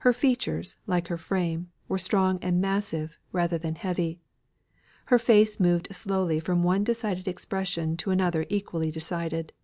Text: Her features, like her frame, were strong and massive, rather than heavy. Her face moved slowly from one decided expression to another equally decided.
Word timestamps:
Her 0.00 0.12
features, 0.12 0.76
like 0.86 1.08
her 1.08 1.16
frame, 1.16 1.70
were 1.88 1.96
strong 1.96 2.38
and 2.42 2.60
massive, 2.60 3.18
rather 3.32 3.56
than 3.56 3.76
heavy. 3.76 4.20
Her 5.06 5.18
face 5.18 5.58
moved 5.58 5.94
slowly 5.94 6.40
from 6.40 6.62
one 6.62 6.84
decided 6.84 7.26
expression 7.26 7.96
to 7.96 8.10
another 8.10 8.44
equally 8.50 8.90
decided. 8.90 9.54